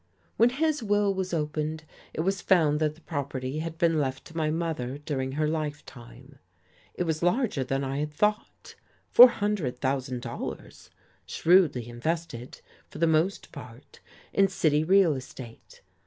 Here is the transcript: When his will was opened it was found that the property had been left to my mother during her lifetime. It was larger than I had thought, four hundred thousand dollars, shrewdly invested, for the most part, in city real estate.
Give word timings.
When 0.35 0.49
his 0.49 0.81
will 0.81 1.13
was 1.13 1.31
opened 1.31 1.83
it 2.11 2.21
was 2.21 2.41
found 2.41 2.79
that 2.79 2.95
the 2.95 3.01
property 3.01 3.59
had 3.59 3.77
been 3.77 3.99
left 3.99 4.25
to 4.25 4.35
my 4.35 4.49
mother 4.49 4.97
during 4.97 5.33
her 5.33 5.47
lifetime. 5.47 6.39
It 6.95 7.03
was 7.03 7.21
larger 7.21 7.63
than 7.63 7.83
I 7.83 7.99
had 7.99 8.11
thought, 8.11 8.73
four 9.11 9.29
hundred 9.29 9.77
thousand 9.77 10.23
dollars, 10.23 10.89
shrewdly 11.27 11.87
invested, 11.87 12.61
for 12.89 12.97
the 12.97 13.05
most 13.05 13.51
part, 13.51 13.99
in 14.33 14.47
city 14.47 14.83
real 14.83 15.13
estate. 15.13 15.83